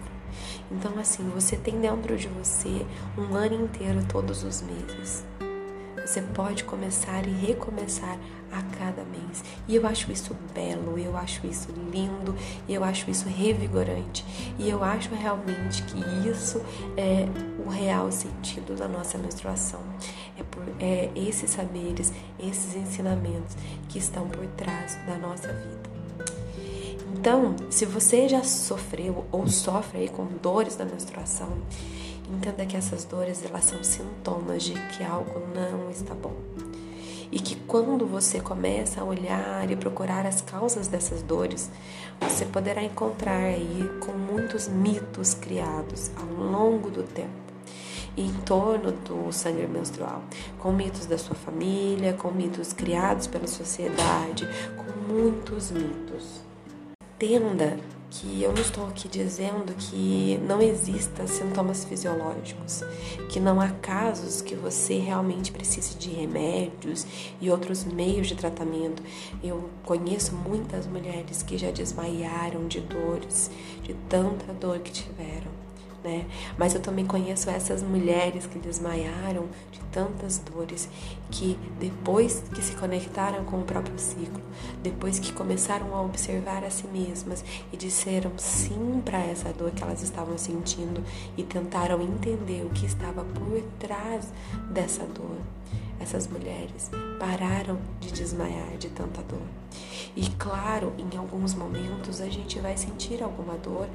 Então, 0.71 0.99
assim, 0.99 1.29
você 1.31 1.57
tem 1.57 1.81
dentro 1.81 2.17
de 2.17 2.29
você 2.29 2.85
um 3.17 3.35
ano 3.35 3.65
inteiro, 3.65 4.05
todos 4.09 4.43
os 4.43 4.63
meses. 4.63 5.25
Você 6.07 6.23
pode 6.23 6.63
começar 6.63 7.27
e 7.27 7.33
recomeçar 7.33 8.17
a 8.53 8.63
cada 8.79 9.03
mês. 9.05 9.43
E 9.67 9.75
eu 9.75 9.85
acho 9.85 10.13
isso 10.13 10.37
belo, 10.55 10.97
eu 10.97 11.17
acho 11.17 11.45
isso 11.49 11.69
lindo, 11.93 12.33
eu 12.69 12.85
acho 12.85 13.11
isso 13.11 13.29
revigorante. 13.29 14.25
E 14.57 14.71
eu 14.71 14.85
acho 14.85 15.13
realmente 15.17 15.83
que 15.83 15.99
isso 16.31 16.63
é 16.97 17.27
o 17.67 17.69
real 17.69 18.13
sentido 18.13 18.77
da 18.77 18.87
nossa 18.87 19.19
menstruação. 19.19 19.81
É, 20.39 20.45
por, 20.45 20.63
é 20.79 21.11
esses 21.17 21.51
saberes, 21.51 22.13
esses 22.39 22.77
ensinamentos 22.77 23.57
que 23.89 23.99
estão 23.99 24.29
por 24.29 24.47
trás 24.57 24.97
da 25.09 25.19
nossa 25.19 25.49
vida. 25.49 25.91
Então, 27.19 27.57
se 27.69 27.85
você 27.85 28.29
já 28.29 28.45
sofreu 28.45 29.25
ou 29.33 29.49
sofre 29.49 30.03
aí 30.03 30.09
com 30.09 30.25
dores 30.41 30.77
da 30.77 30.85
menstruação, 30.85 31.49
Entenda 32.31 32.67
que 32.67 32.77
essas 32.77 33.05
dores 33.05 33.45
elas 33.45 33.65
são 33.65 33.83
sintomas 33.85 34.63
de 34.63 34.73
que 34.73 35.05
algo 35.05 35.41
não 35.55 35.91
está 35.91 36.15
bom. 36.15 36.35
E 37.31 37.41
que 37.41 37.57
quando 37.57 38.07
você 38.07 38.41
começa 38.41 39.01
a 39.01 39.05
olhar 39.05 39.71
e 39.71 39.77
procurar 39.77 40.27
as 40.27 40.41
causas 40.41 40.89
dessas 40.89 41.23
dores, 41.23 41.71
você 42.21 42.45
poderá 42.45 42.83
encontrar 42.83 43.45
aí 43.45 43.91
com 44.05 44.13
muitos 44.13 44.69
mitos 44.69 45.35
criados 45.35 46.11
ao 46.17 46.27
longo 46.27 46.91
do 46.91 47.03
tempo 47.03 47.47
em 48.17 48.33
torno 48.33 48.93
do 48.93 49.31
sangue 49.31 49.67
menstrual, 49.67 50.23
com 50.59 50.73
mitos 50.73 51.05
da 51.07 51.19
sua 51.19 51.37
família, 51.37 52.15
com 52.15 52.31
mitos 52.31 52.73
criados 52.73 53.27
pela 53.27 53.47
sociedade, 53.47 54.49
com 54.75 55.13
muitos 55.13 55.71
mitos. 55.71 56.41
Tenda 57.19 57.79
que 58.11 58.43
eu 58.43 58.53
não 58.53 58.61
estou 58.61 58.87
aqui 58.87 59.09
dizendo 59.09 59.75
que 59.75 60.39
não 60.47 60.63
existam 60.63 61.27
sintomas 61.27 61.85
fisiológicos, 61.85 62.83
que 63.29 63.41
não 63.41 63.61
há 63.61 63.69
casos 63.69 64.41
que 64.41 64.55
você 64.55 64.99
realmente 64.99 65.53
precise 65.53 65.97
de 65.97 66.11
remédios 66.11 67.07
e 67.41 67.51
outros 67.51 67.85
meios 67.85 68.29
de 68.29 68.35
tratamento. 68.35 69.03
Eu 69.43 69.69
conheço 69.85 70.35
muitas 70.35 70.87
mulheres 70.87 71.43
que 71.43 71.59
já 71.59 71.71
desmaiaram 71.71 72.67
de 72.67 72.81
dores, 72.81 73.51
de 73.83 73.95
tanta 74.09 74.53
dor 74.53 74.79
que 74.79 74.93
tiveram 74.93 75.67
né? 76.07 76.25
Mas 76.57 76.75
eu 76.75 76.81
também 76.81 77.05
conheço 77.05 77.51
essas 77.51 77.83
mulheres 77.83 78.47
que 78.47 78.59
desmaiaram 78.59 79.47
de 79.73 79.81
tantas 79.91 80.39
dores, 80.39 80.89
que 81.31 81.59
depois 81.79 82.43
que 82.55 82.63
se 82.63 82.75
conectaram 82.75 83.45
com 83.45 83.61
o 83.61 83.65
próprio 83.65 83.99
ciclo, 83.99 84.41
depois 84.83 85.19
que 85.19 85.33
começaram 85.33 85.95
a 85.95 86.03
observar 86.03 86.65
a 86.65 86.71
si 86.71 86.87
mesmas 86.87 87.45
e 87.73 87.77
disseram 87.77 88.33
sim 88.37 89.01
para 89.05 89.19
essa 89.19 89.53
dor 89.53 89.71
que 89.71 89.83
elas 89.83 90.03
estavam 90.03 90.39
sentindo 90.39 91.03
e 91.37 91.43
tentaram 91.43 92.01
entender 92.01 92.65
o 92.65 92.71
que 92.71 92.87
estava 92.87 93.25
por 93.25 93.63
trás 93.79 94.33
dessa 94.71 95.05
dor, 95.05 95.39
essas 96.01 96.27
mulheres 96.27 96.91
pararam 97.19 97.79
de 98.01 98.13
desmaiar 98.13 98.77
de 98.79 98.89
tanta 98.89 99.23
dor. 99.23 99.43
E 100.15 100.29
claro, 100.31 100.95
em 100.97 101.17
alguns 101.17 101.55
momentos 101.55 102.21
a 102.21 102.29
gente 102.29 102.59
vai 102.59 102.77
sentir 102.77 103.23
alguma 103.23 103.55
dor, 103.59 103.89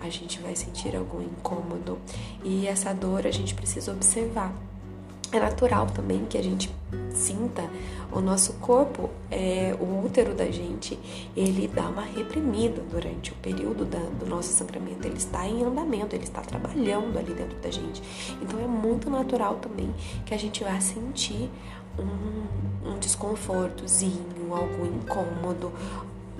a 0.00 0.08
gente 0.08 0.40
vai 0.40 0.56
sentir 0.56 0.96
algum 0.96 1.20
incômodo, 1.20 1.98
e 2.42 2.66
essa 2.66 2.94
dor 2.94 3.26
a 3.26 3.30
gente 3.30 3.54
precisa 3.54 3.92
observar. 3.92 4.54
É 5.32 5.40
natural 5.40 5.86
também 5.86 6.24
que 6.24 6.38
a 6.38 6.42
gente 6.42 6.72
sinta 7.12 7.68
o 8.12 8.20
nosso 8.20 8.54
corpo, 8.54 9.10
é, 9.30 9.76
o 9.80 10.04
útero 10.04 10.34
da 10.34 10.46
gente, 10.46 10.98
ele 11.36 11.68
dá 11.68 11.88
uma 11.88 12.02
reprimida 12.02 12.80
durante 12.90 13.32
o 13.32 13.34
período 13.36 13.84
da, 13.84 13.98
do 13.98 14.26
nosso 14.26 14.52
sangramento. 14.52 15.06
Ele 15.06 15.16
está 15.16 15.46
em 15.46 15.64
andamento, 15.64 16.14
ele 16.14 16.24
está 16.24 16.40
trabalhando 16.40 17.18
ali 17.18 17.34
dentro 17.34 17.58
da 17.58 17.70
gente. 17.70 18.02
Então 18.40 18.60
é 18.60 18.66
muito 18.66 19.10
natural 19.10 19.56
também 19.56 19.92
que 20.24 20.32
a 20.32 20.38
gente 20.38 20.62
vá 20.62 20.78
sentir 20.80 21.50
um, 21.98 22.90
um 22.90 22.98
desconfortozinho, 22.98 24.54
algum 24.54 24.86
incômodo, 24.86 25.72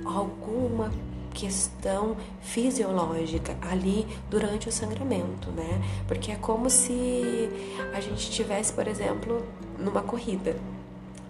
alguma 0.05 0.93
questão 1.37 2.17
fisiológica 2.41 3.55
ali 3.61 4.07
durante 4.31 4.71
o 4.71 4.73
sangramento, 4.73 5.51
né? 5.51 5.83
Porque 6.09 6.33
é 6.33 6.37
como 6.37 6.71
se 6.71 7.51
a 7.95 8.01
gente 8.01 8.31
tivesse, 8.31 8.73
por 8.73 8.89
exemplo, 8.89 9.47
numa 9.79 10.01
corrida, 10.01 10.57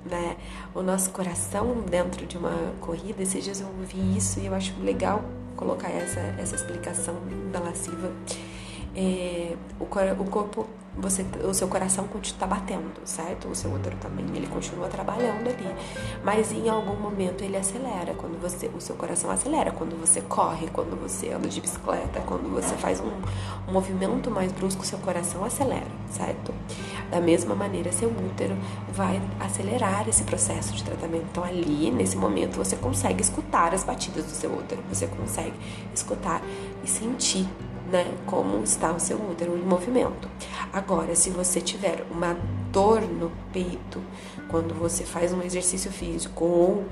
né? 0.05 0.37
O 0.73 0.81
nosso 0.81 1.11
coração 1.11 1.81
dentro 1.91 2.25
de 2.25 2.39
uma 2.39 2.73
corrida, 2.81 3.21
esses 3.21 3.43
dias 3.43 3.61
eu 3.61 3.67
ouvi 3.67 4.17
isso 4.17 4.39
e 4.39 4.47
eu 4.47 4.55
acho 4.55 4.73
legal 4.81 5.25
colocar 5.57 5.91
essa, 5.91 6.21
essa 6.39 6.55
explicação 6.55 7.17
da 7.53 7.59
lasciva. 7.59 8.13
É, 8.97 9.55
o, 9.79 9.85
o 9.85 10.31
corpo 10.31 10.67
você, 10.97 11.27
o 11.45 11.53
seu 11.53 11.69
coração 11.69 12.09
está 12.23 12.47
batendo, 12.47 12.95
certo? 13.05 13.49
O 13.49 13.55
seu 13.55 13.71
útero 13.71 13.97
também, 13.99 14.25
ele 14.35 14.47
continua 14.47 14.89
trabalhando 14.89 15.47
ali. 15.49 15.75
Mas 16.25 16.53
em 16.53 16.69
algum 16.69 16.97
momento 16.97 17.45
ele 17.45 17.57
acelera, 17.57 18.15
quando 18.15 18.41
você, 18.41 18.69
o 18.69 18.81
seu 18.81 18.97
coração 18.97 19.31
acelera, 19.31 19.71
quando 19.71 19.99
você 20.01 20.23
corre, 20.23 20.69
quando 20.73 20.99
você 20.99 21.31
anda 21.31 21.49
de 21.49 21.61
bicicleta, 21.61 22.21
quando 22.21 22.51
você 22.51 22.75
faz 22.77 23.01
um, 23.01 23.11
um 23.69 23.73
movimento 23.73 24.31
mais 24.31 24.51
brusco, 24.53 24.87
seu 24.87 24.99
coração 24.99 25.45
acelera, 25.45 25.87
certo? 26.11 26.55
Da 27.11 27.21
mesma 27.21 27.55
maneira, 27.55 27.93
seu 27.93 28.09
útero 28.09 28.57
vai 28.91 29.21
acelerar 29.39 30.09
esse 30.09 30.25
processo 30.25 30.73
de 30.73 30.83
tratamento. 30.83 31.27
Então 31.31 31.45
ali, 31.45 31.91
nesse 31.91 32.17
momento, 32.17 32.57
você 32.57 32.75
consegue 32.75 33.21
escutar 33.21 33.75
as 33.75 33.85
batidas 33.85 34.25
do 34.25 34.31
seu 34.31 34.51
útero, 34.51 34.83
você 34.89 35.07
consegue 35.07 35.55
escutar 35.95 36.41
e 36.83 36.89
sentir 36.89 37.47
né, 37.91 38.13
como 38.27 38.63
está 38.63 38.93
o 38.93 39.01
seu 39.01 39.17
útero 39.19 39.57
em 39.57 39.63
movimento. 39.63 40.29
Agora, 40.73 41.15
se 41.15 41.31
você 41.31 41.61
tiver 41.61 42.05
uma 42.11 42.37
dor 42.73 43.03
no 43.03 43.31
peito 43.53 44.03
quando 44.49 44.75
você 44.75 45.05
faz 45.05 45.33
um 45.33 45.43
exercício 45.43 45.91
físico 45.91 46.45
ou 46.45 46.85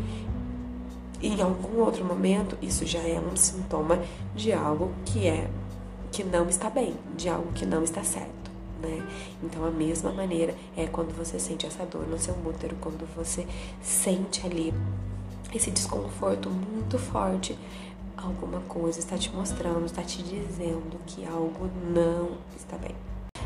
em 1.23 1.41
algum 1.41 1.81
outro 1.81 2.05
momento, 2.05 2.57
isso 2.61 2.87
já 2.87 3.01
é 3.01 3.19
um 3.19 3.35
sintoma 3.37 3.99
de 4.35 4.53
algo 4.53 4.93
que 5.05 5.27
é 5.27 5.49
que 6.13 6.23
não 6.23 6.49
está 6.49 6.71
bem, 6.71 6.95
de 7.17 7.29
algo 7.29 7.51
que 7.53 7.67
não 7.67 7.83
está 7.83 8.05
certo. 8.05 8.51
Né? 8.81 9.05
Então, 9.43 9.65
a 9.65 9.71
mesma 9.71 10.13
maneira 10.13 10.55
é 10.77 10.87
quando 10.87 11.17
você 11.17 11.39
sente 11.41 11.67
essa 11.67 11.85
dor 11.85 12.07
no 12.07 12.19
seu 12.19 12.35
útero, 12.47 12.77
quando 12.81 13.09
você 13.17 13.47
sente 13.83 14.47
ali 14.47 14.73
esse 15.53 15.71
desconforto 15.71 16.51
muito 16.51 16.99
forte 16.99 17.59
alguma 18.17 18.61
coisa 18.61 18.99
está 18.99 19.17
te 19.19 19.31
mostrando, 19.35 19.85
está 19.87 20.03
te 20.03 20.23
dizendo 20.23 20.99
que 21.07 21.25
algo 21.25 21.69
não 21.93 22.39
está 22.57 22.77
bem. 22.77 22.95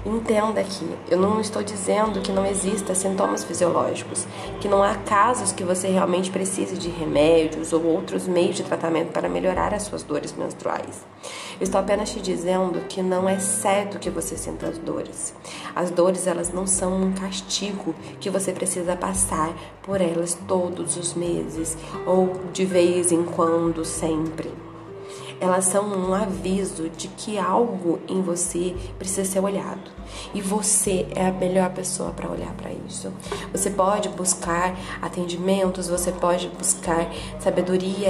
Entenda 0.06 0.60
aqui, 0.60 0.88
eu 1.10 1.18
não 1.18 1.40
estou 1.40 1.62
dizendo 1.62 2.20
que 2.20 2.30
não 2.30 2.46
existam 2.46 2.94
sintomas 2.94 3.42
fisiológicos, 3.42 4.26
que 4.60 4.68
não 4.68 4.82
há 4.82 4.94
casos 4.94 5.50
que 5.50 5.64
você 5.64 5.88
realmente 5.88 6.30
precise 6.30 6.78
de 6.78 6.88
remédios 6.88 7.72
ou 7.72 7.84
outros 7.84 8.28
meios 8.28 8.56
de 8.56 8.62
tratamento 8.62 9.10
para 9.10 9.28
melhorar 9.28 9.74
as 9.74 9.82
suas 9.82 10.04
dores 10.04 10.32
menstruais. 10.32 11.04
Eu 11.60 11.64
estou 11.64 11.80
apenas 11.80 12.10
te 12.10 12.20
dizendo 12.20 12.80
que 12.88 13.02
não 13.02 13.28
é 13.28 13.40
certo 13.40 13.98
que 13.98 14.08
você 14.08 14.36
sinta 14.36 14.68
as 14.68 14.78
dores. 14.78 15.34
As 15.74 15.90
dores, 15.90 16.28
elas 16.28 16.52
não 16.52 16.66
são 16.66 16.94
um 16.94 17.12
castigo 17.12 17.92
que 18.20 18.30
você 18.30 18.52
precisa 18.52 18.94
passar 18.94 19.52
por 19.82 20.00
elas 20.00 20.38
todos 20.46 20.96
os 20.96 21.14
meses 21.14 21.76
ou 22.06 22.40
de 22.52 22.64
vez 22.64 23.10
em 23.10 23.24
quando, 23.24 23.84
sempre 23.84 24.67
elas 25.40 25.64
são 25.66 25.86
um 25.86 26.14
aviso 26.14 26.88
de 26.88 27.08
que 27.08 27.38
algo 27.38 28.00
em 28.08 28.20
você 28.20 28.74
precisa 28.98 29.24
ser 29.24 29.40
olhado. 29.40 29.90
E 30.34 30.40
você 30.40 31.06
é 31.14 31.26
a 31.26 31.32
melhor 31.32 31.70
pessoa 31.70 32.10
para 32.10 32.30
olhar 32.30 32.52
para 32.54 32.70
isso. 32.72 33.12
Você 33.52 33.70
pode 33.70 34.08
buscar 34.08 34.76
atendimentos, 35.00 35.88
você 35.88 36.10
pode 36.10 36.48
buscar 36.48 37.10
sabedoria 37.38 38.08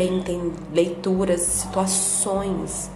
leituras, 0.72 1.40
situações 1.40 2.90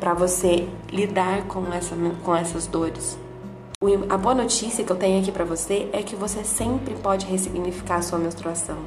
para 0.00 0.14
você 0.14 0.68
lidar 0.90 1.46
com, 1.46 1.72
essa, 1.72 1.96
com 2.24 2.36
essas 2.36 2.66
dores. 2.66 3.18
A 3.78 4.16
boa 4.16 4.34
notícia 4.34 4.82
que 4.82 4.90
eu 4.90 4.96
tenho 4.96 5.20
aqui 5.20 5.30
para 5.30 5.44
você 5.44 5.90
é 5.92 6.02
que 6.02 6.16
você 6.16 6.42
sempre 6.42 6.94
pode 6.94 7.26
ressignificar 7.26 7.96
a 7.96 8.02
sua 8.02 8.18
menstruação. 8.18 8.78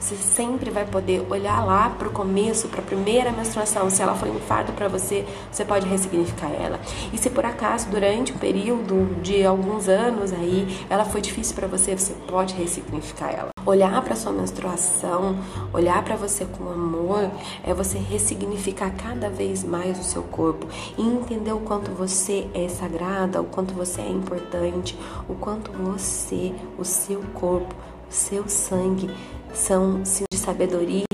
Você 0.00 0.16
sempre 0.16 0.70
vai 0.70 0.86
poder 0.86 1.20
olhar 1.28 1.62
lá 1.66 1.90
para 1.90 2.08
o 2.08 2.10
começo, 2.10 2.66
para 2.66 2.80
a 2.80 2.82
primeira 2.82 3.30
menstruação. 3.30 3.90
Se 3.90 4.00
ela 4.00 4.14
foi 4.14 4.30
um 4.30 4.40
fardo 4.40 4.72
para 4.72 4.88
você, 4.88 5.26
você 5.52 5.66
pode 5.66 5.86
ressignificar 5.86 6.50
ela. 6.50 6.80
E 7.12 7.18
se 7.18 7.28
por 7.28 7.44
acaso 7.44 7.90
durante 7.90 8.32
um 8.32 8.38
período 8.38 9.20
de 9.20 9.44
alguns 9.44 9.86
anos 9.86 10.32
aí 10.32 10.66
ela 10.88 11.04
foi 11.04 11.20
difícil 11.20 11.54
para 11.54 11.66
você, 11.66 11.94
você 11.94 12.14
pode 12.26 12.54
ressignificar 12.54 13.30
ela. 13.30 13.57
Olhar 13.66 14.02
para 14.02 14.16
sua 14.16 14.32
menstruação, 14.32 15.38
olhar 15.72 16.02
para 16.04 16.16
você 16.16 16.44
com 16.44 16.68
amor, 16.68 17.30
é 17.64 17.74
você 17.74 17.98
ressignificar 17.98 18.90
cada 18.90 19.28
vez 19.28 19.64
mais 19.64 19.98
o 19.98 20.02
seu 20.02 20.22
corpo 20.22 20.66
e 20.96 21.02
entender 21.02 21.52
o 21.52 21.60
quanto 21.60 21.90
você 21.90 22.48
é 22.54 22.68
sagrada, 22.68 23.40
o 23.40 23.44
quanto 23.44 23.74
você 23.74 24.00
é 24.00 24.08
importante, 24.08 24.98
o 25.28 25.34
quanto 25.34 25.72
você, 25.72 26.54
o 26.78 26.84
seu 26.84 27.20
corpo, 27.34 27.74
o 28.08 28.12
seu 28.12 28.48
sangue 28.48 29.10
são 29.52 30.02
de 30.02 30.38
sabedoria, 30.38 31.04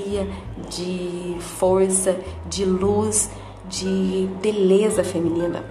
de 0.69 1.37
força, 1.41 2.19
de 2.49 2.65
luz, 2.65 3.31
de 3.69 4.29
beleza 4.41 5.03
feminina. 5.03 5.65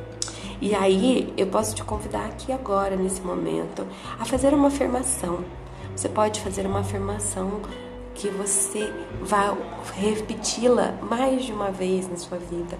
E 0.61 0.73
aí 0.73 1.33
eu 1.35 1.47
posso 1.47 1.75
te 1.75 1.83
convidar 1.83 2.25
aqui 2.25 2.51
agora, 2.51 2.95
nesse 2.95 3.21
momento, 3.21 3.85
a 4.19 4.25
fazer 4.25 4.53
uma 4.53 4.67
afirmação 4.67 5.39
você 5.95 6.09
pode 6.09 6.41
fazer 6.41 6.65
uma 6.65 6.79
afirmação 6.79 7.61
que 8.15 8.29
você 8.29 8.91
vai 9.21 9.55
repeti-la 9.95 10.93
mais 11.01 11.45
de 11.45 11.51
uma 11.51 11.71
vez 11.71 12.09
na 12.09 12.17
sua 12.17 12.37
vida. 12.37 12.77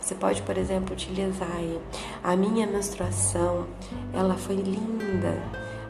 Você 0.00 0.14
pode, 0.14 0.42
por 0.42 0.56
exemplo, 0.56 0.92
utilizar 0.92 1.48
aí, 1.56 1.80
a 2.22 2.34
minha 2.34 2.66
menstruação, 2.66 3.66
ela 4.12 4.34
foi 4.34 4.56
linda. 4.56 5.42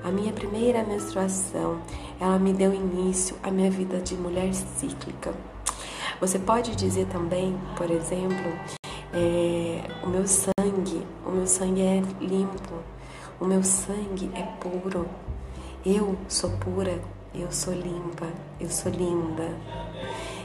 A 0.04 0.10
minha 0.10 0.32
primeira 0.32 0.82
menstruação, 0.82 1.80
ela 2.20 2.38
me 2.38 2.52
deu 2.52 2.74
início 2.74 3.36
à 3.42 3.50
minha 3.50 3.70
vida 3.70 4.00
de 4.00 4.14
mulher 4.14 4.52
cíclica. 4.52 5.32
Você 6.20 6.38
pode 6.38 6.74
dizer 6.76 7.06
também, 7.06 7.56
por 7.76 7.90
exemplo, 7.90 8.52
é, 9.12 9.82
o 10.02 10.08
meu 10.08 10.26
sangue, 10.26 11.06
o 11.24 11.30
meu 11.30 11.46
sangue 11.46 11.82
é 11.82 12.02
limpo, 12.20 12.74
o 13.40 13.44
meu 13.44 13.62
sangue 13.62 14.30
é 14.34 14.42
puro. 14.60 15.06
Eu 15.84 16.16
sou 16.28 16.50
pura, 16.58 17.00
eu 17.34 17.50
sou 17.50 17.74
limpa, 17.74 18.28
eu 18.60 18.70
sou 18.70 18.92
linda. 18.92 19.48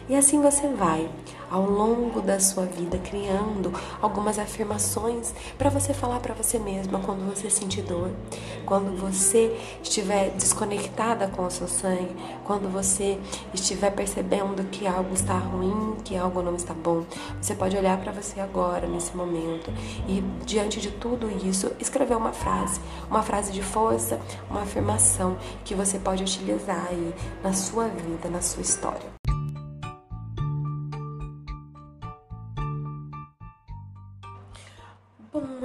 E 0.10 0.16
assim 0.16 0.42
você 0.42 0.68
vai 0.70 1.10
ao 1.50 1.70
longo 1.70 2.22
da 2.22 2.40
sua 2.40 2.66
vida 2.66 2.98
criando 2.98 3.74
algumas 4.02 4.38
afirmações 4.38 5.34
para 5.58 5.70
você 5.70 5.94
falar 5.94 6.20
para 6.20 6.34
você 6.34 6.60
mesma 6.60 7.00
quando 7.00 7.28
você 7.30 7.50
sentir 7.50 7.82
dor, 7.82 8.12
quando 8.66 8.98
você 8.98 9.56
estiver 9.82 10.30
desconectada 10.32 11.28
com 11.28 11.46
o 11.46 11.52
seu 11.52 11.68
sangue, 11.68 12.16
quando 12.46 12.70
você 12.72 13.18
estiver 13.54 13.92
percebendo 13.92 14.64
que 14.70 14.88
algo 14.88 15.14
está 15.14 15.38
ruim, 15.38 15.96
que 16.04 16.16
algo 16.16 16.42
não 16.42 16.56
está 16.56 16.74
bom. 16.74 17.04
Você 17.42 17.56
pode 17.56 17.78
olhar 17.78 17.98
para 17.98 18.12
você 18.12 18.40
agora 18.40 18.88
nesse 18.88 19.16
momento 19.16 19.72
e 20.08 20.22
diante 20.46 20.80
de 20.80 20.92
tudo 20.92 21.30
isso 21.46 21.72
escrever 21.80 22.16
uma 22.16 22.34
frase, 22.34 22.80
uma 23.10 23.24
frase 23.24 23.52
de 23.52 23.62
força, 23.62 24.20
uma 24.50 24.62
afirmação 24.62 25.38
que 25.64 25.76
você 25.76 26.00
pode 26.00 26.24
utilizar 26.24 26.88
aí 26.90 27.14
na 27.44 27.54
sua 27.54 27.88
vida, 27.88 28.30
na 28.30 28.42
sua 28.42 28.62
história. 28.62 29.17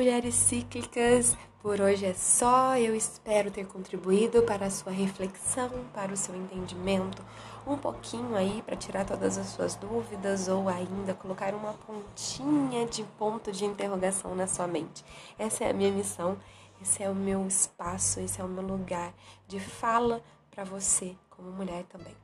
Mulheres 0.03 0.35
cíclicas, 0.35 1.37
por 1.63 1.81
hoje 1.81 2.07
é 2.07 2.13
só. 2.13 2.77
Eu 2.77 2.93
espero 2.93 3.53
ter 3.53 3.65
contribuído 3.65 4.43
para 4.43 4.67
a 4.67 4.71
sua 4.71 4.91
reflexão, 4.91 5.71
para 5.95 6.13
o 6.13 6.17
seu 6.17 6.35
entendimento, 6.35 7.25
um 7.65 7.79
pouquinho 7.79 8.35
aí 8.35 8.63
para 8.67 8.75
tirar 8.75 9.05
todas 9.05 9.39
as 9.39 9.47
suas 9.47 9.77
dúvidas 9.77 10.49
ou 10.49 10.69
ainda 10.69 11.15
colocar 11.15 11.55
uma 11.55 11.75
pontinha 11.75 12.85
de 12.85 13.05
ponto 13.17 13.53
de 13.53 13.65
interrogação 13.65 14.35
na 14.35 14.49
sua 14.49 14.67
mente. 14.67 15.05
Essa 15.39 15.63
é 15.63 15.71
a 15.71 15.73
minha 15.73 15.93
missão, 15.93 16.37
esse 16.83 17.01
é 17.01 17.09
o 17.09 17.15
meu 17.15 17.47
espaço, 17.47 18.19
esse 18.19 18.41
é 18.41 18.45
o 18.45 18.49
meu 18.49 18.65
lugar 18.65 19.15
de 19.47 19.61
fala 19.61 20.21
para 20.51 20.65
você 20.65 21.15
como 21.31 21.49
mulher 21.53 21.85
também. 21.85 22.22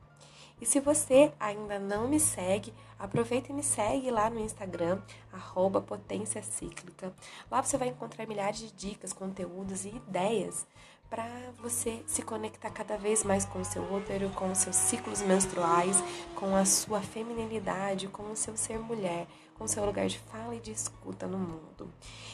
E 0.61 0.65
se 0.65 0.79
você 0.79 1.31
ainda 1.39 1.79
não 1.79 2.07
me 2.07 2.19
segue, 2.19 2.73
aproveita 2.97 3.51
e 3.51 3.55
me 3.55 3.63
segue 3.63 4.11
lá 4.11 4.29
no 4.29 4.39
Instagram, 4.39 5.01
arroba 5.31 5.81
Potência 5.81 6.43
Cíclica. 6.43 7.13
Lá 7.49 7.61
você 7.61 7.77
vai 7.77 7.87
encontrar 7.87 8.27
milhares 8.27 8.59
de 8.59 8.71
dicas, 8.71 9.13
conteúdos 9.13 9.85
e 9.85 9.89
ideias 9.89 10.67
para 11.09 11.25
você 11.59 12.03
se 12.05 12.21
conectar 12.21 12.69
cada 12.69 12.95
vez 12.95 13.23
mais 13.23 13.43
com 13.43 13.59
o 13.59 13.65
seu 13.65 13.81
útero, 13.91 14.29
com 14.31 14.51
os 14.51 14.59
seus 14.59 14.75
ciclos 14.75 15.21
menstruais, 15.21 15.97
com 16.35 16.55
a 16.55 16.65
sua 16.65 17.01
feminilidade, 17.01 18.07
com 18.07 18.31
o 18.31 18.35
seu 18.35 18.55
ser 18.55 18.77
mulher, 18.77 19.25
com 19.59 19.67
seu 19.67 19.85
lugar 19.85 20.07
de 20.07 20.17
fala 20.17 20.55
e 20.55 20.59
de 20.59 20.71
escuta 20.71 21.27
no 21.27 21.37
mundo. 21.37 21.91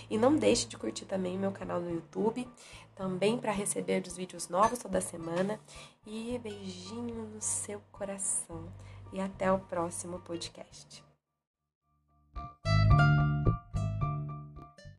E 0.07 0.17
não 0.17 0.35
deixe 0.35 0.67
de 0.67 0.77
curtir 0.77 1.05
também 1.05 1.39
meu 1.39 1.51
canal 1.51 1.81
no 1.81 1.89
YouTube, 1.89 2.47
também 2.95 3.39
para 3.39 3.51
receber 3.51 4.05
os 4.07 4.15
vídeos 4.15 4.47
novos 4.47 4.77
toda 4.77 5.01
semana. 5.01 5.59
E 6.05 6.39
beijinho 6.41 7.25
no 7.25 7.41
seu 7.41 7.81
coração. 7.91 8.71
E 9.11 9.19
até 9.19 9.51
o 9.51 9.57
próximo 9.57 10.19
podcast. 10.19 11.03